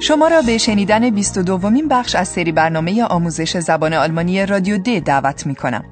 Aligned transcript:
شما 0.00 0.28
را 0.28 0.42
به 0.42 0.58
شنیدن 0.58 1.10
22 1.10 1.42
دومین 1.42 1.88
بخش 1.88 2.14
از 2.14 2.28
سری 2.28 2.52
برنامه 2.52 3.04
آموزش 3.04 3.56
زبان 3.56 3.94
آلمانی 3.94 4.46
رادیو 4.46 4.78
د 4.78 4.98
دعوت 4.98 5.46
می 5.46 5.54
کنم. 5.54 5.84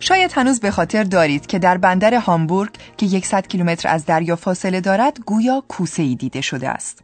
شاید 0.00 0.32
هنوز 0.34 0.60
به 0.60 0.70
خاطر 0.70 1.04
دارید 1.04 1.46
که 1.46 1.58
در 1.58 1.76
بندر 1.76 2.14
هامبورگ 2.14 2.70
که 2.96 3.20
100 3.20 3.46
کیلومتر 3.46 3.88
از 3.88 4.06
دریا 4.06 4.36
فاصله 4.36 4.80
دارد 4.80 5.20
گویا 5.26 5.62
کوسه 5.68 6.02
ای 6.02 6.14
دیده 6.14 6.40
شده 6.40 6.68
است. 6.68 7.02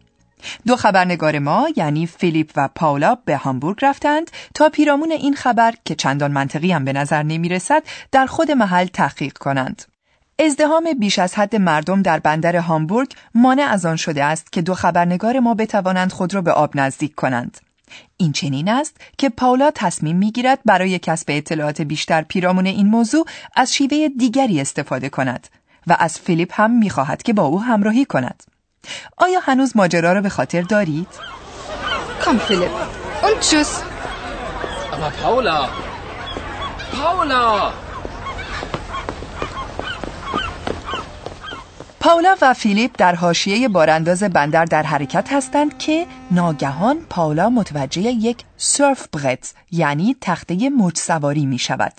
دو 0.67 0.77
خبرنگار 0.77 1.39
ما 1.39 1.69
یعنی 1.77 2.07
فیلیپ 2.07 2.51
و 2.57 2.69
پاولا 2.75 3.15
به 3.25 3.37
هامبورگ 3.37 3.79
رفتند 3.83 4.31
تا 4.55 4.69
پیرامون 4.69 5.13
این 5.13 5.35
خبر 5.35 5.75
که 5.85 5.95
چندان 5.95 6.33
منطقی 6.33 6.73
هم 6.73 6.85
به 6.85 6.93
نظر 6.93 7.23
نمی 7.23 7.49
رسد 7.49 7.83
در 8.13 8.27
خود 8.27 8.51
محل 8.51 8.87
تحقیق 8.87 9.39
کنند. 9.39 9.92
ازدهام 10.47 10.93
بیش 10.99 11.19
از 11.19 11.35
حد 11.35 11.57
مردم 11.57 12.03
در 12.03 12.19
بندر 12.19 12.57
هامبورگ 12.57 13.13
مانع 13.35 13.63
از 13.63 13.87
آن 13.87 13.97
شده 13.97 14.25
است 14.25 14.53
که 14.53 14.63
دو 14.63 14.75
خبرنگار 14.75 15.41
ما 15.41 15.55
بتوانند 15.55 16.13
خود 16.13 16.35
را 16.35 16.43
به 16.43 16.53
آب 16.53 16.77
نزدیک 16.77 17.15
کنند. 17.15 17.59
این 18.17 18.33
چنین 18.33 18.69
است 18.69 18.97
که 19.19 19.29
پاولا 19.29 19.71
تصمیم 19.75 20.17
می‌گیرد 20.17 20.59
برای 20.65 20.99
کسب 20.99 21.27
اطلاعات 21.29 21.83
بیشتر 21.83 22.23
پیرامون 22.23 22.67
این 22.67 22.87
موضوع 22.87 23.27
از 23.57 23.75
شیوه 23.75 24.09
دیگری 24.19 24.61
استفاده 24.61 25.09
کند 25.09 25.49
و 25.87 25.97
از 25.99 26.19
فیلیپ 26.19 26.61
هم 26.61 26.71
می‌خواهد 26.71 27.23
که 27.23 27.33
با 27.33 27.43
او 27.43 27.63
همراهی 27.63 28.05
کند. 28.05 28.43
آیا 29.17 29.41
هنوز 29.43 29.77
ماجرا 29.77 30.13
را 30.13 30.21
به 30.21 30.29
خاطر 30.29 30.63
دارید؟ 30.63 31.09
کام 32.25 32.39
فیلیپ 32.39 32.71
und 33.23 33.41
tschüss. 33.41 33.73
Aber 34.93 35.13
Paula! 35.23 35.59
Paula! 36.93 37.73
پاولا 42.03 42.37
و 42.43 42.55
فیلیپ 42.55 42.91
در 42.99 43.15
حاشیه 43.15 43.69
بارانداز 43.69 44.23
بندر 44.23 44.65
در 44.65 44.83
حرکت 44.83 45.33
هستند 45.33 45.79
که 45.79 46.07
ناگهان 46.31 46.97
پاولا 47.11 47.51
متوجه 47.51 48.01
یک 48.01 48.45
سرف 48.57 49.09
برت 49.09 49.55
یعنی 49.71 50.17
تخته 50.21 50.71
موج 50.71 50.99
سواری 50.99 51.47
می 51.47 51.59
شود. 51.59 51.93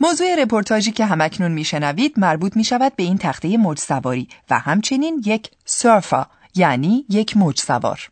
موضوع 0.00 0.42
رپورتاجی 0.42 0.92
که 0.92 1.06
همکنون 1.06 1.52
میشنوید 1.52 2.14
مربوط 2.16 2.56
می 2.56 2.64
شود 2.64 2.96
به 2.96 3.02
این 3.02 3.18
تخته 3.18 3.56
موج 3.56 3.78
سواری 3.78 4.28
و 4.50 4.58
همچنین 4.58 5.22
یک 5.26 5.50
سرفا 5.64 6.26
یعنی 6.54 7.04
یک 7.08 7.36
موج 7.36 7.60
سوار. 7.60 8.10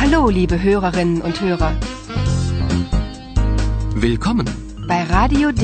Hallo, 0.00 0.30
liebe 0.30 0.56
Hörerinnen 0.62 1.20
und 1.26 1.36
Hörer. 1.40 1.72
Willkommen! 4.06 4.46
Bei 4.88 5.02
Radio 5.16 5.48
D. 5.60 5.62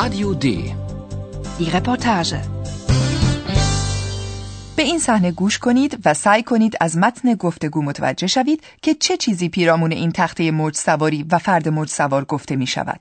Radio 0.00 0.28
D. 0.44 0.46
Die 1.58 1.70
Reportage. 1.76 2.34
به 4.76 4.82
این 4.82 4.98
صحنه 4.98 5.30
گوش 5.32 5.58
کنید 5.58 5.98
و 6.04 6.14
سعی 6.14 6.42
کنید 6.42 6.76
از 6.80 6.98
متن 6.98 7.34
گفتگو 7.34 7.82
متوجه 7.82 8.26
شوید 8.26 8.62
که 8.82 8.94
چه 8.94 9.16
چیزی 9.16 9.48
پیرامون 9.48 9.92
این 9.92 10.12
تخته 10.12 10.50
موج 10.50 10.76
سواری 10.76 11.26
و 11.30 11.38
فرد 11.38 11.68
موج 11.68 11.88
سوار 11.88 12.24
گفته 12.24 12.56
می 12.56 12.66
شود. 12.66 13.00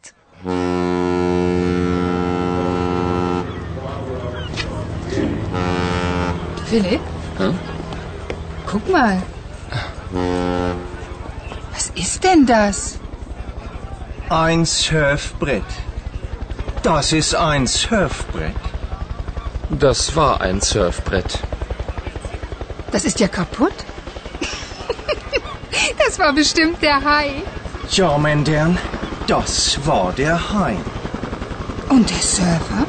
Philipp? 6.70 7.02
Hm? 7.40 7.54
Guck 8.72 8.86
mal. 8.90 9.18
Was 11.74 11.88
ist 12.04 12.24
denn 12.24 12.46
das? 12.46 12.78
Ein 14.30 14.66
Surfbrett. 14.66 15.89
Das 16.84 17.12
ist 17.12 17.36
ein 17.36 17.68
Surfbrett. 17.68 18.56
Das 19.70 20.16
war 20.16 20.40
ein 20.40 20.62
Surfbrett. 20.62 21.40
Das 22.92 23.04
ist 23.04 23.20
ja 23.20 23.28
kaputt. 23.28 23.74
das 25.98 26.18
war 26.18 26.32
bestimmt 26.32 26.82
der 26.82 27.04
Hai. 27.04 27.44
Ja, 27.92 28.18
Mendern, 28.18 28.78
das 29.28 29.86
war 29.86 30.14
der 30.14 30.54
Hai. 30.54 30.78
Und 31.90 32.10
der 32.10 32.22
Surfer? 32.22 32.86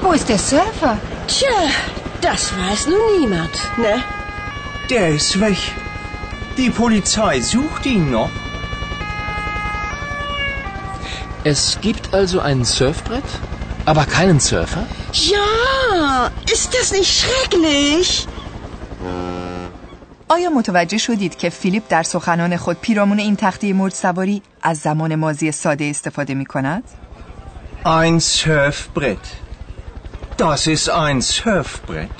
Wo 0.00 0.12
ist 0.12 0.28
der 0.28 0.38
Surfer? 0.38 0.96
Tja, 1.26 1.48
das 2.20 2.52
weiß 2.56 2.86
nun 2.86 3.20
niemand, 3.20 3.50
ne? 3.76 4.04
Der 4.88 5.08
ist 5.10 5.40
weg. 5.40 5.58
Die 6.56 6.70
Polizei 6.70 7.40
sucht 7.40 7.86
ihn 7.86 8.10
noch. 8.10 8.30
Es 11.44 11.78
gibt 11.80 12.12
also 12.12 12.40
ein 12.40 12.64
Surfbrett, 12.64 13.24
aber 13.86 14.04
keinen 14.04 14.40
Surfer? 14.40 14.86
Ja, 15.12 16.30
ist 16.52 16.74
das 16.74 16.92
nicht 16.92 17.10
schrecklich? 17.20 18.26
آیا 20.28 20.50
متوجه 20.50 20.98
شدید 20.98 21.36
که 21.38 21.50
فیلیپ 21.50 21.82
در 21.88 22.02
سخنان 22.02 22.56
خود 22.56 22.76
پیرامون 22.80 23.18
این 23.18 23.36
تخته 23.36 23.72
موج 23.72 23.92
سواری 23.92 24.42
از 24.62 24.78
زمان 24.78 25.14
مازی 25.14 25.52
ساده 25.52 25.84
استفاده 25.84 26.34
می 26.34 26.46
کند؟ 26.46 26.82
Ein 27.84 28.20
Surfbrett. 28.20 29.26
Das 30.36 30.66
ist 30.66 30.88
ein 30.90 31.22
Surfbrett. 31.22 32.18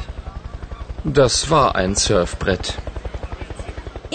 Das 1.05 1.51
war 1.51 1.77
ein 1.77 1.95
Surfbrett. 1.95 2.79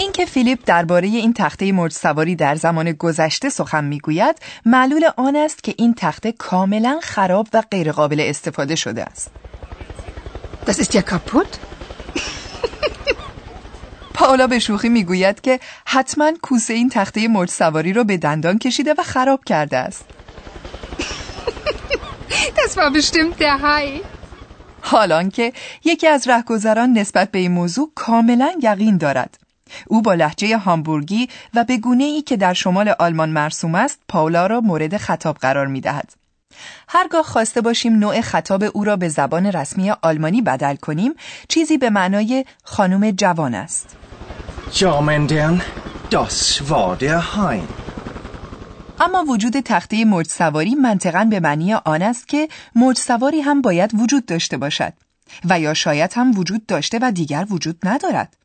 اینکه 0.06 0.26
فیلیپ 0.26 0.58
درباره 0.66 1.08
این 1.08 1.32
تخته 1.32 1.72
موج 1.72 1.92
سواری 1.92 2.36
در 2.36 2.54
زمان 2.54 2.92
گذشته 2.92 3.48
سخن 3.48 3.84
می‌گوید 3.84 4.36
معلول 4.64 5.04
آن 5.16 5.36
است 5.36 5.62
که 5.62 5.74
این 5.78 5.94
تخته 5.94 6.32
کاملا 6.32 7.00
خراب 7.02 7.48
و 7.52 7.62
غیرقابل 7.70 8.20
استفاده 8.20 8.74
شده 8.74 9.02
است. 9.02 9.30
Das 10.66 10.78
ist 10.78 10.94
ja 10.94 11.02
kaputt. 11.02 11.58
پاولا 14.14 14.46
به 14.46 14.58
شوخی 14.58 14.88
می‌گوید 14.88 15.40
که 15.40 15.60
حتما 15.86 16.32
کوسه 16.42 16.74
این 16.74 16.88
تخته 16.88 17.28
موج 17.28 17.50
سواری 17.50 17.92
رو 17.92 18.04
به 18.04 18.16
دندان 18.16 18.58
کشیده 18.58 18.94
و 18.98 19.02
خراب 19.02 19.44
کرده 19.44 19.76
است. 19.76 20.04
Das 22.56 22.76
war 22.76 22.90
bestimmt 22.90 23.38
der 23.38 23.58
Hai. 23.58 24.00
حالان 24.80 25.30
که 25.30 25.52
یکی 25.84 26.06
از 26.06 26.28
رهگذران 26.28 26.92
نسبت 26.92 27.30
به 27.30 27.38
این 27.38 27.52
موضوع 27.52 27.90
کاملا 27.94 28.52
یقین 28.62 28.96
دارد. 28.96 29.45
او 29.86 30.02
با 30.02 30.14
لحجه 30.14 30.58
هامبورگی 30.58 31.28
و 31.54 31.64
به 31.64 31.76
گونه 31.76 32.04
ای 32.04 32.22
که 32.22 32.36
در 32.36 32.54
شمال 32.54 32.94
آلمان 32.98 33.28
مرسوم 33.28 33.74
است 33.74 33.98
پاولا 34.08 34.46
را 34.46 34.60
مورد 34.60 34.96
خطاب 34.96 35.36
قرار 35.36 35.66
می 35.66 35.80
دهد. 35.80 36.12
هرگاه 36.88 37.22
خواسته 37.22 37.60
باشیم 37.60 37.98
نوع 37.98 38.20
خطاب 38.20 38.64
او 38.74 38.84
را 38.84 38.96
به 38.96 39.08
زبان 39.08 39.46
رسمی 39.46 39.90
آلمانی 39.90 40.42
بدل 40.42 40.76
کنیم 40.76 41.12
چیزی 41.48 41.78
به 41.78 41.90
معنای 41.90 42.44
خانم 42.64 43.10
جوان 43.10 43.54
است. 43.54 43.96
War 46.70 46.96
der 47.00 47.20
Hai. 47.34 47.60
اما 49.00 49.24
وجود 49.24 49.60
تخته 49.60 50.04
موج 50.04 50.26
سواری 50.26 50.74
منطقا 50.74 51.24
به 51.30 51.40
معنی 51.40 51.74
آن 51.74 52.02
است 52.02 52.28
که 52.28 52.48
موج 52.74 52.98
سواری 52.98 53.40
هم 53.40 53.62
باید 53.62 53.90
وجود 53.94 54.26
داشته 54.26 54.56
باشد 54.56 54.92
و 55.44 55.60
یا 55.60 55.74
شاید 55.74 56.12
هم 56.14 56.38
وجود 56.38 56.66
داشته 56.66 56.98
و 57.02 57.12
دیگر 57.12 57.46
وجود 57.50 57.78
ندارد. 57.84 58.36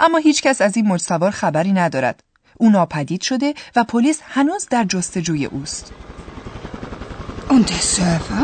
اما 0.00 0.18
هیچ 0.18 0.42
کس 0.42 0.60
از 0.60 0.76
این 0.76 0.86
موج 0.86 1.00
سوار 1.00 1.30
خبری 1.30 1.72
ندارد. 1.72 2.22
او 2.58 2.70
ناپدید 2.70 3.22
شده 3.22 3.54
و 3.76 3.84
پلیس 3.84 4.20
هنوز 4.24 4.66
در 4.70 4.84
جستجوی 4.84 5.44
اوست. 5.44 5.92
Und 7.48 7.68
der 7.70 7.82
Surfer? 7.96 8.42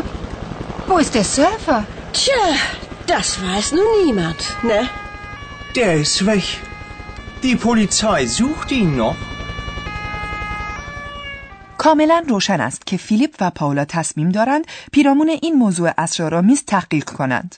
Wo 0.87 0.97
ist 0.97 1.13
der 1.15 1.27
Surfer? 1.37 1.79
Tja, 2.13 2.45
das 3.07 3.27
weiß 3.45 3.67
nun 3.77 3.89
niemand, 4.03 4.41
ne? 4.63 4.79
Der 5.75 5.93
ist 6.05 6.25
weg. 6.25 6.45
Die 7.43 7.55
Polizei 7.55 8.27
sucht 8.27 8.71
ihn 8.71 8.95
noch. 8.95 9.15
کاملا 11.77 12.23
روشن 12.27 12.61
است 12.61 12.87
که 12.87 12.97
فیلیپ 12.97 13.35
و 13.39 13.49
پاولا 13.49 13.85
تصمیم 13.85 14.29
دارند 14.29 14.67
پیرامون 14.91 15.29
این 15.29 15.55
موضوع 15.55 15.91
اسرارآمیز 15.97 16.63
تحقیق 16.65 17.09
کنند. 17.09 17.55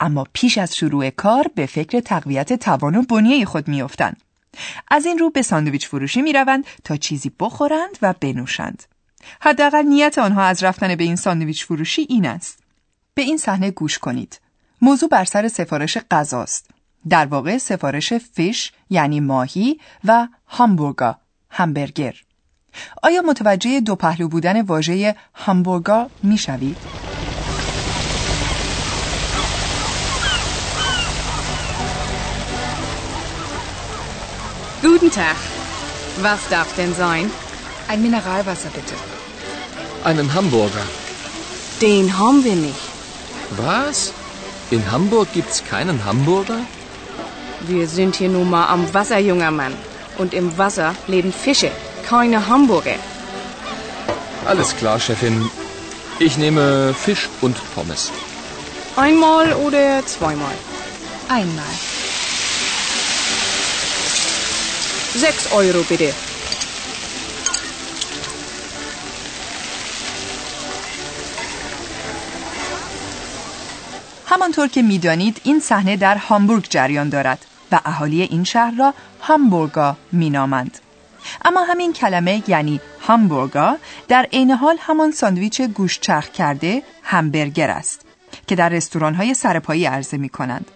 اما 0.00 0.26
پیش 0.32 0.58
از 0.58 0.76
شروع 0.76 1.10
کار 1.10 1.50
به 1.54 1.66
فکر 1.66 2.00
تقویت 2.00 2.52
توان 2.52 2.94
و 2.94 3.02
بنیه 3.02 3.44
خود 3.44 3.68
میافتند. 3.68 4.22
از 4.88 5.06
این 5.06 5.18
رو 5.18 5.30
به 5.30 5.42
ساندویچ 5.42 5.88
فروشی 5.88 6.22
می 6.22 6.32
روند 6.32 6.64
تا 6.84 6.96
چیزی 6.96 7.32
بخورند 7.40 7.98
و 8.02 8.14
بنوشند. 8.20 8.82
حداقل 9.40 9.82
نیت 9.82 10.18
آنها 10.18 10.42
از 10.42 10.62
رفتن 10.62 10.94
به 10.94 11.04
این 11.04 11.16
ساندویچ 11.16 11.64
فروشی 11.64 12.06
این 12.08 12.26
است. 12.26 12.58
به 13.14 13.22
این 13.22 13.36
صحنه 13.36 13.70
گوش 13.70 13.98
کنید. 13.98 14.40
موضوع 14.82 15.08
بر 15.08 15.24
سر 15.24 15.48
سفارش 15.48 15.98
غذاست. 16.10 16.70
در 17.08 17.26
واقع 17.26 17.58
سفارش 17.58 18.12
فیش 18.12 18.72
یعنی 18.90 19.20
ماهی 19.20 19.80
و 20.04 20.28
هامبورگا 20.46 21.18
همبرگر. 21.50 22.14
آیا 23.02 23.22
متوجه 23.22 23.80
دو 23.80 23.96
پهلو 23.96 24.28
بودن 24.28 24.60
واژه 24.60 25.16
هامبورگا 25.34 26.10
می‌شوید؟ 26.22 26.76
Guten 35.08 35.20
Tag. 35.20 35.36
Was 36.20 36.40
darf 36.50 36.74
denn 36.76 36.94
sein? 36.94 37.30
Ein 37.88 38.02
Mineralwasser 38.02 38.68
bitte. 38.74 38.94
Einen 40.04 40.34
Hamburger. 40.34 40.82
Den 41.80 42.18
haben 42.18 42.44
wir 42.44 42.56
nicht. 42.56 42.84
Was? 43.56 44.12
In 44.70 44.82
Hamburg 44.92 45.28
gibt's 45.32 45.64
keinen 45.64 46.04
Hamburger? 46.04 46.60
Wir 47.60 47.88
sind 47.88 48.16
hier 48.16 48.28
nun 48.28 48.50
mal 48.50 48.66
am 48.66 48.92
Wasser, 48.92 49.18
junger 49.18 49.50
Mann. 49.50 49.72
Und 50.18 50.34
im 50.34 50.58
Wasser 50.58 50.94
leben 51.06 51.32
Fische, 51.32 51.70
keine 52.06 52.46
Hamburger. 52.46 52.98
Alles 54.44 54.76
klar, 54.76 55.00
Chefin. 55.00 55.50
Ich 56.18 56.36
nehme 56.36 56.92
Fisch 56.92 57.30
und 57.40 57.56
Pommes. 57.74 58.12
Einmal 58.96 59.54
oder 59.54 60.04
zweimal? 60.04 60.56
Einmal. 61.28 61.74
Sechs 65.22 65.44
Euro 65.52 65.82
bitte. 65.90 66.10
همانطور 74.26 74.68
که 74.68 74.82
می‌دانید 74.82 75.40
این 75.44 75.60
صحنه 75.60 75.96
در 75.96 76.16
هامبورگ 76.16 76.66
جریان 76.70 77.08
دارد 77.08 77.44
و 77.72 77.80
اهالی 77.84 78.22
این 78.22 78.44
شهر 78.44 78.74
را 78.78 78.94
هامبورگا 79.20 79.96
مینامند. 80.12 80.78
اما 81.44 81.64
همین 81.64 81.92
کلمه 81.92 82.42
یعنی 82.48 82.80
هامبورگا 83.00 83.76
در 84.08 84.26
عین 84.32 84.50
حال 84.50 84.76
همان 84.80 85.10
ساندویچ 85.10 85.60
گوشت 85.60 86.00
چرخ 86.00 86.28
کرده 86.28 86.82
همبرگر 87.02 87.70
است 87.70 88.00
که 88.46 88.54
در 88.54 88.68
رستوران 88.68 89.14
های 89.14 89.34
سرپایی 89.34 89.86
عرضه 89.86 90.16
می 90.16 90.28
کنند. 90.28 90.70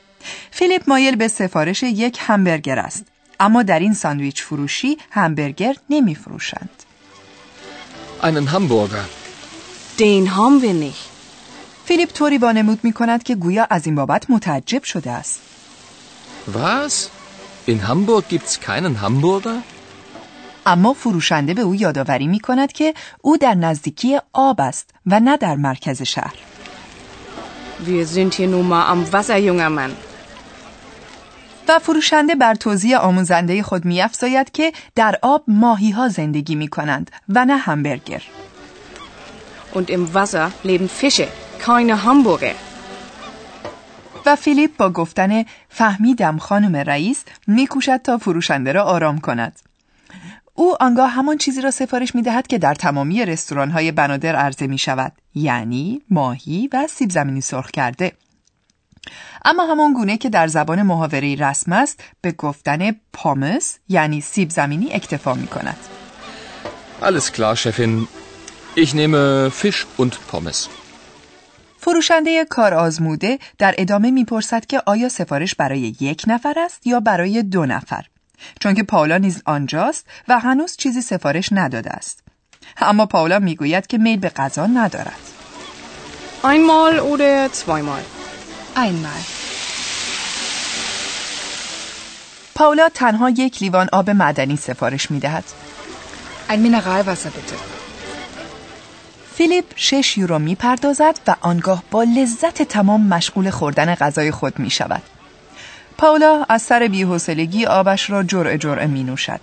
فیلیپ 0.51 0.83
مایل 0.87 1.17
به 1.17 1.29
سفارش 1.29 1.83
یک 1.83 2.19
همبرگر 2.21 2.79
است 2.79 3.12
اما 3.43 3.63
در 3.63 3.79
این 3.79 3.95
ساندویچ 3.95 4.43
فروشی 4.43 4.99
همبرگر 5.11 5.75
نمی 5.91 6.15
فروشند. 6.15 6.71
Einen 8.23 8.47
Hamburger. 8.53 9.05
Den 9.99 10.37
haben 10.37 10.63
wir 10.63 10.75
nicht. 10.75 11.05
فیلیپ 11.85 12.13
طوری 12.13 12.39
وانمود 12.39 12.79
می 12.83 12.93
کند 12.93 13.23
که 13.23 13.35
گویا 13.35 13.67
از 13.71 13.87
این 13.87 13.95
بابت 13.95 14.31
متعجب 14.31 14.83
شده 14.85 15.11
است. 15.11 15.41
Was? 16.55 16.93
In 17.69 17.79
Hamburg 17.89 18.25
gibt's 18.31 18.61
keinen 18.61 18.97
Hamburger? 19.03 19.63
اما 20.67 20.93
فروشنده 20.93 21.55
به 21.55 21.63
او 21.63 21.75
یادآوری 21.75 22.27
می 22.27 22.41
کند 22.41 22.73
که 22.73 22.95
او 23.21 23.37
در 23.37 23.55
نزدیکی 23.55 24.19
آب 24.33 24.61
است 24.61 24.91
و 25.07 25.21
نه 25.21 25.37
در 25.37 25.57
مرکز 25.57 26.03
شهر. 26.03 26.35
Wir 27.87 28.07
sind 28.07 28.35
hier 28.35 28.47
nun 28.47 28.69
mal 28.69 28.85
am 28.93 29.13
Wasser, 29.13 29.39
junger 29.39 29.71
Mann. 29.71 30.12
و 31.73 31.79
فروشنده 31.79 32.35
بر 32.35 32.55
توضیح 32.55 32.99
آموزنده 32.99 33.63
خود 33.63 33.85
می 33.85 34.03
که 34.53 34.73
در 34.95 35.19
آب 35.23 35.45
ماهی 35.49 35.91
ها 35.91 36.09
زندگی 36.09 36.55
می 36.55 36.69
کنند 36.69 37.11
و 37.29 37.45
نه 37.45 37.57
همبرگر. 37.57 38.23
Und 39.75 39.91
im 39.91 40.15
Wasser 40.15 40.47
leben 40.65 40.89
Fische, 41.01 41.29
keine 41.67 41.95
Hamburger. 42.05 42.57
و 44.27 44.37
فیلیپ 44.37 44.77
با 44.77 44.91
گفتن 44.91 45.45
فهمیدم 45.69 46.39
خانم 46.39 46.77
رئیس 46.77 47.25
میکوشد 47.47 47.97
تا 47.97 48.19
فروشنده 48.19 48.73
را 48.73 48.83
آرام 48.83 49.19
کند. 49.19 49.61
او 50.55 50.75
آنگاه 50.81 51.11
همان 51.11 51.39
چیزی 51.39 51.61
را 51.61 51.71
سفارش 51.71 52.15
می 52.15 52.23
دهد 52.23 52.47
که 52.47 52.59
در 52.59 52.75
تمامی 52.75 53.25
رستوران 53.25 53.71
های 53.71 53.93
بنادر 53.93 54.37
عرضه 54.37 54.67
می 54.67 54.79
شود 54.79 55.13
یعنی 55.35 56.03
ماهی 56.11 56.69
و 56.73 56.87
سیب 56.87 57.11
زمینی 57.11 57.41
سرخ 57.41 57.71
کرده 57.71 58.13
اما 59.45 59.67
همان 59.67 59.93
گونه 59.93 60.17
که 60.17 60.31
در 60.31 60.47
زبان 60.47 60.83
محاوره 60.83 61.35
رسم 61.35 61.73
است 61.73 62.01
به 62.21 62.33
گفتن 62.33 62.97
پامس 63.13 63.79
یعنی 63.89 64.21
سیب 64.21 64.51
زمینی 64.51 64.93
اکتفا 64.93 65.35
می 65.35 65.47
کند 65.47 65.77
Alles 67.03 67.33
klar, 67.33 67.57
Chefin. 67.57 67.93
Ich 68.77 68.95
nehme 68.95 69.51
Fisch 69.51 69.87
und 69.99 70.15
Pommes. 70.31 70.69
فروشنده 71.79 72.45
کار 72.45 72.75
آزموده 72.75 73.39
در 73.59 73.75
ادامه 73.79 74.11
می‌پرسد 74.11 74.67
که 74.67 74.83
آیا 74.87 75.09
سفارش 75.09 75.55
برای 75.55 75.97
یک 76.01 76.25
نفر 76.27 76.55
است 76.57 76.87
یا 76.87 77.01
برای 77.01 77.43
دو 77.43 77.67
نفر 77.67 78.07
چون 78.61 78.75
که 78.75 78.83
پاولا 78.83 79.19
نیز 79.19 79.43
آنجاست 79.47 80.07
و 80.29 80.39
هنوز 80.39 80.77
چیزی 80.77 81.03
سفارش 81.03 81.49
نداده 81.53 81.91
است 81.91 82.25
اما 82.77 83.07
پاولا 83.07 83.39
می‌گوید 83.39 83.87
که 83.87 83.99
میل 83.99 84.19
به 84.19 84.29
غذا 84.29 84.67
ندارد 84.67 85.21
Einmal 86.45 86.95
oder 87.13 87.55
zweimal? 87.55 88.22
Einmal. 88.77 89.23
پاولا 92.55 92.89
تنها 92.89 93.31
یک 93.31 93.63
لیوان 93.63 93.89
آب 93.93 94.11
معدنی 94.11 94.57
سفارش 94.57 95.11
می‌دهد 95.11 95.45
Ein 96.49 96.53
Mineralwasser 96.53 97.29
bitte. 97.29 97.55
فیلیپ 99.35 99.65
شش 99.77 100.19
یورو 100.19 100.39
می‌پردازد 100.39 101.19
و 101.27 101.37
آنگاه 101.41 101.83
با 101.91 102.03
لذت 102.03 102.63
تمام 102.63 103.07
مشغول 103.07 103.51
خوردن 103.51 103.95
غذای 103.95 104.31
خود 104.31 104.59
می 104.59 104.71
شود. 104.71 105.03
پاولا 105.99 106.45
از 106.49 106.63
سر 106.63 106.89
بیحوصلگی 106.89 107.67
آبش 107.67 108.11
را 108.11 108.23
جرعه 108.23 108.59
جرعه 108.59 108.87
می 108.87 109.05
نوشد 109.05 109.41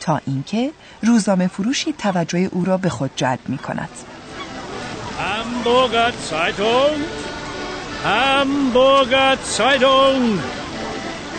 تا 0.00 0.20
اینکه 0.26 0.70
روزنامه 1.02 1.46
فروشی 1.46 1.92
توجه 1.92 2.38
او 2.38 2.64
را 2.64 2.76
به 2.76 2.88
خود 2.88 3.10
جلب 3.16 3.40
می 3.48 3.58
کند. 3.58 3.88
Hamburger 8.04 9.38
Zeitung. 9.42 10.38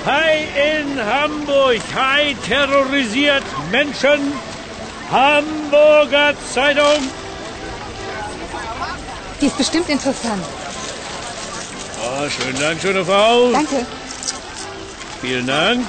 Hai 0.03 0.47
in 0.71 0.99
Hamburg. 0.99 1.79
Hai 1.93 2.35
terrorisiert 2.47 3.43
Menschen. 3.69 4.33
Hamburger 5.11 6.33
Zeitung. 6.51 7.11
Die 9.39 9.45
ist 9.45 9.57
bestimmt 9.59 9.89
interessant. 9.89 10.43
Oh, 12.01 12.27
schönen 12.29 12.59
Dank, 12.59 12.81
schöne 12.81 13.05
Frau. 13.05 13.51
Danke. 13.51 13.85
Vielen 15.21 15.45
Dank. 15.45 15.85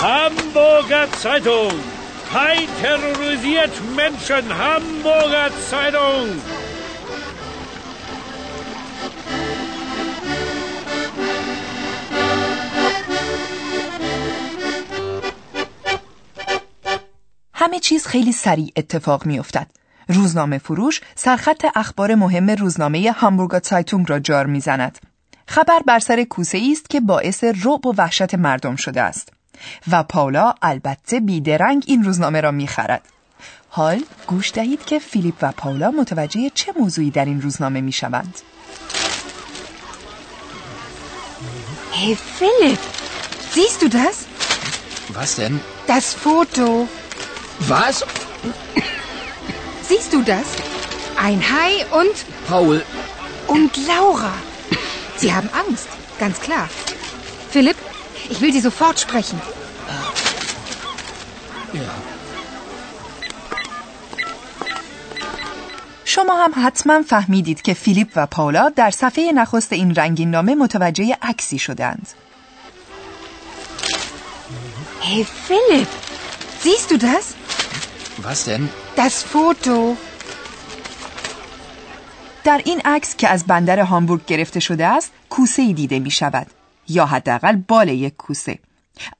Hamburger 0.00 1.12
Zeitung. 1.20 1.72
Hai 2.32 2.66
terrorisiert 2.80 3.72
Menschen. 3.94 4.44
Hamburger 4.56 5.50
Zeitung. 5.68 6.40
همه 17.58 17.80
چیز 17.80 18.06
خیلی 18.06 18.32
سریع 18.32 18.72
اتفاق 18.76 19.26
می 19.26 19.38
افتد. 19.38 19.66
روزنامه 20.08 20.58
فروش 20.58 21.00
سرخط 21.14 21.66
اخبار 21.74 22.14
مهم 22.14 22.50
روزنامه 22.50 23.12
هامبورگا 23.12 23.60
سایتونگ 23.64 24.10
را 24.10 24.18
جار 24.18 24.46
می‌زند. 24.46 24.98
خبر 25.46 25.80
بر 25.86 25.98
سر 25.98 26.24
کوسه 26.24 26.62
است 26.72 26.90
که 26.90 27.00
باعث 27.00 27.44
رعب 27.44 27.86
و 27.86 27.94
وحشت 27.98 28.34
مردم 28.34 28.76
شده 28.76 29.02
است 29.02 29.28
و 29.90 30.02
پاولا 30.02 30.54
البته 30.62 31.20
بیدرنگ 31.20 31.84
این 31.86 32.04
روزنامه 32.04 32.40
را 32.40 32.50
می‌خرد. 32.50 33.02
حال 33.68 34.02
گوش 34.26 34.52
دهید 34.52 34.84
که 34.84 34.98
فیلیپ 34.98 35.34
و 35.42 35.52
پاولا 35.52 35.90
متوجه 35.90 36.50
چه 36.54 36.72
موضوعی 36.78 37.10
در 37.10 37.24
این 37.24 37.42
روزنامه 37.42 37.80
می‌شوند. 37.80 38.38
Hey 41.92 42.14
Philipp, 42.38 42.82
siehst 43.52 43.82
du 43.82 43.88
das? 43.88 44.16
Was 45.16 45.36
denn? 45.36 45.54
Das 45.88 46.06
Foto. 46.24 46.86
Was? 47.59 48.05
Siehst 49.89 50.13
du 50.13 50.21
das? 50.23 50.47
Ein 51.17 51.41
Hai 51.41 51.73
und 52.01 52.15
Paul, 52.47 52.83
und 53.47 53.71
Laura. 53.87 54.33
Sie 55.17 55.33
haben 55.33 55.49
Angst, 55.63 55.87
ganz 56.19 56.39
klar. 56.39 56.67
Philipp, 57.51 57.77
ich 58.29 58.41
will 58.41 58.53
Sie 58.53 58.61
sofort 58.61 58.99
sprechen. 58.99 59.39
ja. 61.73 61.89
شما 66.05 66.45
هم 66.45 66.51
حتما 66.65 67.01
فهمیدید 67.01 67.61
که 67.61 67.73
فیلیپ 67.73 68.07
و 68.15 68.25
پاولا 68.25 68.69
در 68.69 68.91
صفحه 68.91 69.31
نخست 69.31 69.73
این 69.73 69.95
رنگین 69.95 70.31
نامه 70.31 70.55
متوجه 70.55 71.17
عکسی 71.21 71.59
شدند. 71.59 72.07
Hey 75.01 75.25
Philipp, 75.47 75.87
siehst 76.63 76.91
du 76.91 76.97
das? 76.97 77.25
Was 78.24 78.44
denn? 78.46 78.68
Das 78.96 79.22
Foto. 79.22 79.96
در 82.44 82.60
این 82.64 82.80
عکس 82.84 83.16
که 83.16 83.28
از 83.28 83.44
بندر 83.44 83.80
هامبورگ 83.80 84.24
گرفته 84.26 84.60
شده 84.60 84.86
است 84.86 85.12
کوسه 85.30 85.62
ای 85.62 85.72
دیده 85.72 85.98
می 85.98 86.10
شود 86.10 86.46
یا 86.88 87.06
حداقل 87.06 87.56
بال 87.56 87.88
یک 87.88 88.16
کوسه 88.16 88.58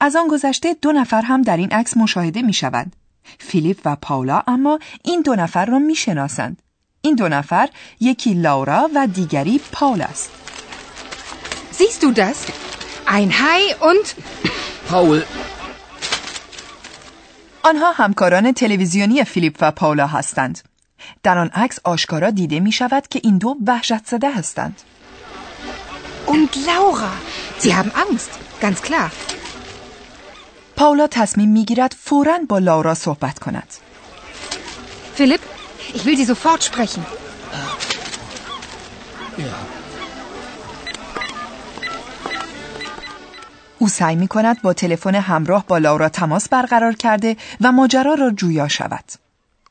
از 0.00 0.16
آن 0.16 0.28
گذشته 0.28 0.74
دو 0.82 0.92
نفر 0.92 1.22
هم 1.22 1.42
در 1.42 1.56
این 1.56 1.72
عکس 1.72 1.96
مشاهده 1.96 2.42
می 2.42 2.52
شود 2.52 2.92
فیلیپ 3.38 3.80
و 3.84 3.96
پاولا 3.96 4.42
اما 4.46 4.78
این 5.04 5.22
دو 5.22 5.34
نفر 5.34 5.64
را 5.64 5.78
می 5.78 5.94
شناسند 5.94 6.62
این 7.00 7.14
دو 7.14 7.28
نفر 7.28 7.68
یکی 8.00 8.34
لورا 8.34 8.90
و 8.94 9.06
دیگری 9.06 9.60
پاول 9.72 10.02
است 10.02 10.30
Siehst 11.78 12.02
du 12.02 12.10
das? 12.12 12.38
Ein 13.06 13.30
Hai 13.42 13.62
und... 13.88 14.06
Paul, 14.88 15.22
آنها 17.66 17.92
همکاران 17.92 18.52
تلویزیونی 18.52 19.24
فیلیپ 19.24 19.56
و 19.60 19.70
پاولا 19.70 20.06
هستند 20.06 20.58
در 21.22 21.38
آن 21.38 21.50
عکس 21.54 21.78
آشکارا 21.84 22.30
دیده 22.30 22.60
می 22.60 22.72
شود 22.72 23.08
که 23.08 23.20
این 23.24 23.38
دو 23.38 23.56
وحشت 23.66 24.06
زده 24.06 24.30
هستند 24.30 24.82
Und 26.26 26.50
Laura. 26.68 27.12
Sie 27.60 27.74
haben 27.74 27.92
Angst. 28.04 28.30
Ganz 28.62 28.82
klar. 28.82 29.10
پاولا 30.76 31.06
تصمیم 31.06 31.48
می 31.48 31.64
گیرد 31.64 31.96
فوراً 32.04 32.38
با 32.48 32.58
لورا 32.58 32.94
صحبت 32.94 33.38
کند 33.38 33.68
Philipp, 35.16 35.40
ich 35.94 36.04
will 36.04 36.16
Sie 36.16 36.24
sofort 36.24 36.62
sprechen. 36.62 37.02
او 43.86 43.90
سعی 43.90 44.16
می 44.16 44.28
کند 44.28 44.62
با 44.62 44.72
تلفن 44.72 45.14
همراه 45.14 45.66
با 45.66 45.78
لورا 45.78 46.08
تماس 46.08 46.48
برقرار 46.48 46.92
کرده 46.92 47.36
و 47.60 47.72
ماجرا 47.72 48.14
را 48.14 48.30
جویا 48.30 48.68
شود. 48.68 49.04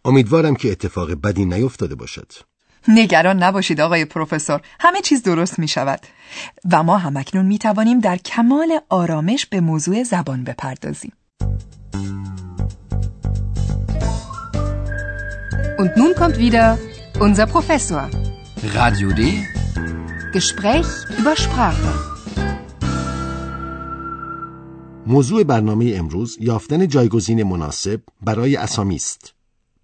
امیدوارم 0.06 0.56
که 0.56 0.72
اتفاق 0.72 1.12
بدی 1.12 1.46
نیفتاده 1.46 1.96
باشد 1.96 2.32
نگران 2.88 3.44
نباشید 3.44 3.82
آقای 3.82 4.06
پروفسور 4.06 4.62
همه 4.80 5.02
چیز 5.02 5.24
درست 5.24 5.60
می 5.60 5.68
شود 5.68 6.00
و 6.72 6.84
ما 6.84 6.98
همکنون 6.98 7.46
می 7.46 7.58
توانیم 7.58 8.00
در 8.00 8.18
کمال 8.18 8.80
آرامش 8.90 9.46
به 9.46 9.60
موضوع 9.60 10.04
زبان 10.04 10.44
بپردازیم 10.44 11.14
Und 15.82 15.92
nun 16.02 16.12
kommt 16.22 16.38
wieder 16.46 16.66
unser 17.20 17.46
Professor. 17.56 18.04
Radio 18.80 19.08
D. 19.20 19.22
Gespräch 20.36 20.90
über 21.20 21.34
Sprache. 21.46 22.15
موضوع 25.08 25.44
برنامه 25.44 25.94
امروز 25.96 26.38
یافتن 26.40 26.88
جایگزین 26.88 27.44
مناسب 27.44 28.02
برای 28.22 28.56
اسامی 28.56 28.96
است. 28.96 29.34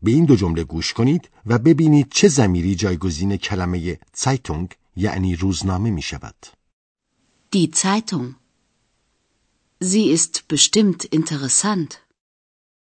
به 0.04 0.12
این 0.12 0.26
دو 0.26 0.36
جمله 0.36 0.64
گوش 0.64 0.94
کنید 0.94 1.30
و 1.46 1.60
ببینید 1.60 2.08
چه 2.10 2.28
زمیری 2.28 2.76
جایگزین 2.76 3.38
کلمه 3.38 4.00
Zeitung 4.18 4.68
یعنی 4.96 5.36
روزنامه 5.36 5.92
می 5.92 6.02
شود. 6.02 6.36
Die 7.56 7.70
Zeitung. 7.82 8.36
Sie 9.84 10.18
ist 10.18 10.44
bestimmt 10.54 11.06
interessant. 11.16 11.96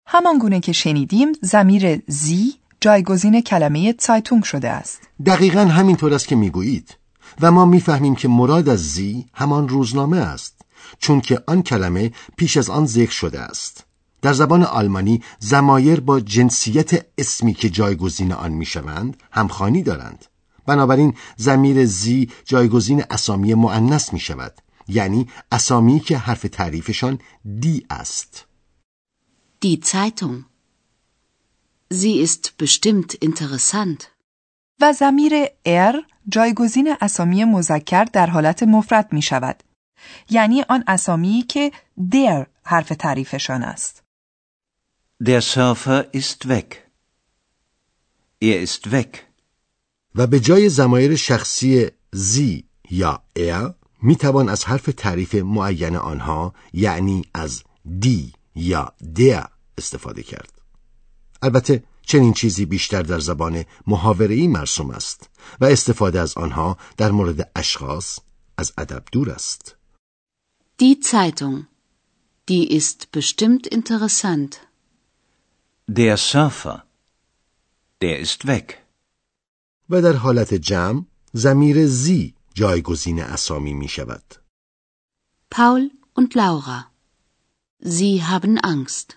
همان 0.06 0.38
گونه 0.40 0.60
که 0.60 0.72
شنیدیم 0.72 1.28
زمیر 1.42 2.02
زی 2.08 2.54
جایگزین 2.82 3.42
کلمه 3.42 3.96
زایتونگ 4.00 4.44
شده 4.44 4.70
است 4.70 5.02
دقیقا 5.26 5.66
همینطور 5.66 6.14
است 6.14 6.28
که 6.28 6.36
می‌گویید 6.36 6.98
و 7.42 7.52
ما 7.52 7.66
می‌فهمیم 7.66 8.16
که 8.16 8.28
مراد 8.28 8.70
از 8.70 8.94
زی 8.94 9.26
همان 9.34 9.70
روزنامه 9.70 10.18
است 10.18 10.59
چون 11.00 11.22
که 11.22 11.44
آن 11.48 11.64
کلمه 11.64 12.12
پیش 12.38 12.58
از 12.58 12.70
آن 12.70 12.86
ذکر 12.86 13.12
شده 13.12 13.40
است 13.40 13.86
در 14.22 14.34
زبان 14.34 14.64
آلمانی 14.64 15.24
زمایر 15.40 16.00
با 16.00 16.20
جنسیت 16.20 17.06
اسمی 17.18 17.54
که 17.54 17.70
جایگزین 17.70 18.32
آن 18.32 18.52
می‌شوند 18.52 19.18
همخوانی 19.32 19.84
دارند 19.84 20.26
بنابراین 20.66 21.14
زمیر 21.38 21.86
زی 21.86 22.30
جایگزین 22.46 23.04
اسامی 23.10 23.54
مؤنث 23.54 24.14
می 24.14 24.20
شود 24.20 24.54
یعنی 24.88 25.28
اسامی 25.52 26.00
که 26.00 26.18
حرف 26.18 26.42
تعریفشان 26.52 27.20
دی 27.60 27.86
است 27.90 28.46
Die 29.66 29.82
Zeitung. 29.92 30.46
Sie 31.92 32.22
ist 32.22 32.58
bestimmt 32.58 33.14
interessant. 33.28 34.08
و 34.82 34.94
زمیر 34.94 35.34
ار 35.66 36.04
جایگزین 36.30 36.96
اسامی 37.02 37.44
مذکر 37.44 38.04
در 38.04 38.28
حالت 38.28 38.64
مفرد 38.64 39.14
می 39.14 39.22
شود 39.22 39.64
یعنی 40.30 40.62
آن 40.70 40.84
اسامی 40.88 41.46
که 41.50 41.72
در 42.12 42.48
حرف 42.64 42.90
تعریفشان 42.90 43.64
است 43.64 44.04
Der 45.24 45.42
Surfer 45.42 46.06
ist 46.14 46.48
weg. 46.48 46.70
Er 48.42 48.62
ist 48.62 48.92
weg. 48.92 49.18
و 50.16 50.28
به 50.28 50.40
جای 50.40 50.70
زمایر 50.70 51.16
شخصی 51.16 51.88
زی 52.12 52.64
یا 52.90 53.24
ار 53.36 53.76
می 54.02 54.16
توان 54.16 54.50
از 54.50 54.66
حرف 54.66 54.90
تعریف 54.98 55.36
معین 55.36 55.96
آنها 55.96 56.54
یعنی 56.74 57.26
از 57.34 57.64
دی 58.00 58.34
یا 58.56 58.94
در 59.16 59.48
استفاده 59.78 60.24
کرد 60.24 60.62
البته 61.42 61.84
چنین 62.02 62.34
چیزی 62.34 62.66
بیشتر 62.66 63.02
در 63.02 63.20
زبان 63.20 63.66
محاوره‌ای 63.88 64.48
مرسوم 64.48 64.90
است 64.92 65.30
و 65.62 65.66
استفاده 65.66 66.20
از 66.20 66.38
آنها 66.38 66.78
در 66.98 67.12
مورد 67.12 67.52
اشخاص 67.56 68.20
از 68.58 68.74
ادب 68.78 69.04
دور 69.12 69.30
است 69.30 69.76
Die 70.86 70.98
Zeitung. 71.02 71.68
Die 72.48 72.66
ist 72.80 73.12
bestimmt 73.12 73.68
interessant. 73.68 74.52
Der 75.88 76.16
Surfer. 76.16 76.86
Der 78.02 78.20
ist 78.20 78.48
weg. 78.48 78.78
و 79.90 80.02
در 80.02 80.14
حالت 80.14 80.54
جمع 80.54 81.04
زمیر 81.34 81.86
زی 81.86 82.34
جایگزین 82.54 83.22
اسامی 83.22 83.74
می 83.74 83.88
شود 83.88 84.24
Paul 85.56 85.92
und 86.16 86.36
Laura. 86.36 86.92
Sie 87.84 88.24
haben 88.24 88.58
Angst. 88.58 89.16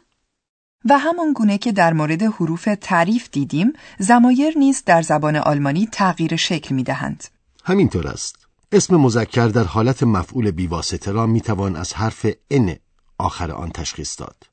و 0.84 0.98
همان 0.98 1.32
گونه 1.32 1.58
که 1.58 1.72
در 1.72 1.92
مورد 1.92 2.22
حروف 2.22 2.68
تعریف 2.80 3.30
دیدیم 3.30 3.72
زمایر 3.98 4.58
نیز 4.58 4.82
در 4.86 5.02
زبان 5.02 5.36
آلمانی 5.36 5.88
تغییر 5.92 6.36
شکل 6.36 6.74
می 6.74 6.82
دهند 6.82 7.24
همینطور 7.64 8.08
است 8.08 8.41
اسم 8.72 8.96
مذکر 8.96 9.48
در 9.48 9.64
حالت 9.64 10.02
مفعول 10.02 10.50
بیواسطه 10.50 11.10
را 11.12 11.26
می 11.26 11.40
توان 11.40 11.76
از 11.76 11.94
حرف 11.94 12.26
ان 12.50 12.76
آخر 13.18 13.50
آن 13.52 13.70
تشخیص 13.70 14.20
داد 14.20 14.46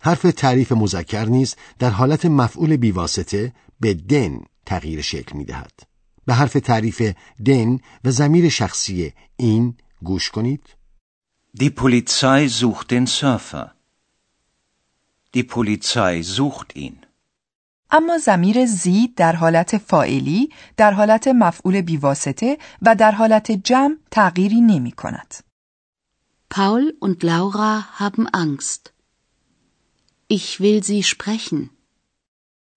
حرف 0.00 0.22
تعریف 0.22 0.72
مذکر 0.72 1.24
نیز 1.24 1.56
در 1.78 1.90
حالت 1.90 2.26
مفعول 2.26 2.76
بیواسطه 2.76 3.52
به 3.80 3.94
دن 3.94 4.40
تغییر 4.66 5.00
شکل 5.00 5.36
می 5.38 5.44
دهد 5.44 5.72
به 6.26 6.34
حرف 6.34 6.52
تعریف 6.52 7.14
دن 7.44 7.78
و 8.04 8.10
زمیر 8.10 8.48
شخصی 8.48 9.12
این 9.36 9.76
گوش 10.02 10.30
کنید 10.30 10.62
Die 11.54 11.70
Polizei 11.70 12.48
sucht 12.48 12.90
den 12.92 13.06
Surfer. 13.06 13.74
Die 15.34 15.42
Polizei 15.42 16.22
sucht 16.22 16.76
ihn. 16.76 17.07
اما 17.90 18.18
زمیر 18.18 18.66
زی 18.66 19.12
در 19.16 19.32
حالت 19.32 19.78
فاعلی، 19.78 20.48
در 20.76 20.92
حالت 20.92 21.28
مفعول 21.28 21.80
بیواسطه 21.80 22.58
و 22.82 22.94
در 22.94 23.12
حالت 23.12 23.52
جمع 23.52 23.96
تغییری 24.10 24.60
نمی 24.60 24.92
کند. 24.92 25.34
Paul 26.50 26.92
und 27.00 27.22
Laura 27.22 27.98
haben 27.98 28.26
Angst. 28.44 28.92
Ich 30.28 30.60
will 30.60 30.82
sie 30.82 31.02
sprechen. 31.02 31.70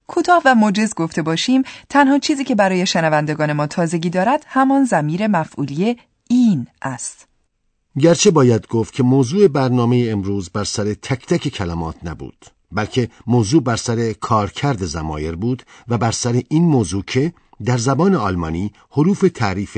کوتاه 0.07 0.41
و 0.45 0.55
موجز 0.55 0.93
گفته 0.93 1.21
باشیم 1.21 1.63
تنها 1.89 2.19
چیزی 2.19 2.43
که 2.43 2.55
برای 2.55 2.85
شنوندگان 2.85 3.53
ما 3.53 3.67
تازگی 3.67 4.09
دارد 4.09 4.45
همان 4.47 4.85
زمیر 4.85 5.27
مفعولی 5.27 5.97
این 6.29 6.67
است. 6.81 7.27
گرچه 7.99 8.31
باید 8.31 8.67
گفت 8.67 8.93
که 8.93 9.03
موضوع 9.03 9.47
برنامه 9.47 10.07
امروز 10.09 10.49
بر 10.49 10.63
سر 10.63 10.93
تک 10.93 11.25
تک 11.25 11.47
کلمات 11.47 11.95
نبود 12.03 12.45
بلکه 12.71 13.09
موضوع 13.27 13.63
بر 13.63 13.75
سر 13.75 14.13
کارکرد 14.13 14.85
زمایر 14.85 15.35
بود 15.35 15.63
و 15.87 15.97
بر 15.97 16.11
سر 16.11 16.43
این 16.49 16.63
موضوع 16.63 17.03
که 17.03 17.33
در 17.65 17.77
زبان 17.77 18.15
آلمانی 18.15 18.73
حروف 18.91 19.25
تعریف 19.35 19.77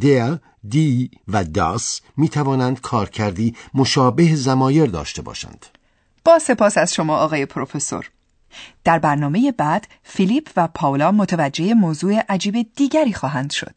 der, 0.00 0.38
دی 0.68 1.10
و 1.28 1.44
داس 1.44 2.00
می 2.16 2.28
توانند 2.28 2.80
کارکردی 2.80 3.54
مشابه 3.74 4.34
زمایر 4.34 4.86
داشته 4.86 5.22
باشند. 5.22 5.66
با 6.24 6.38
سپاس 6.38 6.78
از 6.78 6.94
شما 6.94 7.16
آقای 7.16 7.46
پروفسور. 7.46 8.10
در 8.84 8.98
برنامه 8.98 9.52
بعد 9.52 9.88
فیلیپ 10.02 10.50
و 10.56 10.68
پاولا 10.74 11.12
متوجه 11.12 11.74
موضوع 11.74 12.20
عجیب 12.28 12.66
دیگری 12.76 13.12
خواهند 13.12 13.50
شد. 13.50 13.74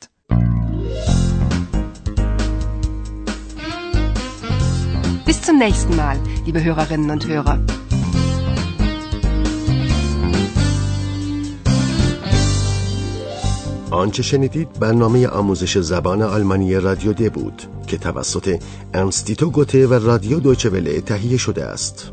Bis 5.28 5.42
zum 5.42 5.58
nächsten 5.58 5.96
Mal, 5.96 6.18
liebe 6.46 6.64
Hörerinnen 6.64 7.10
und 7.10 7.26
Hörer. 7.26 7.58
آنچه 13.96 14.24
شنیدید 14.24 14.80
برنامه 14.80 15.28
آموزش 15.28 15.78
زبان 15.78 16.22
آلمانی 16.22 16.76
رادیو 16.76 17.14
د 17.14 17.34
بود 17.34 17.62
که 17.88 17.98
توسط 17.98 18.60
انستیتو 18.94 19.50
گوته 19.50 19.88
و 19.88 19.94
رادیو 19.94 20.40
دویچه 20.40 21.02
تهیه 21.02 21.38
شده 21.38 21.66
است. 21.66 22.12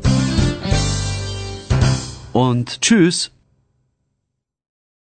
Und 2.33 2.67
tschüss. 2.81 3.29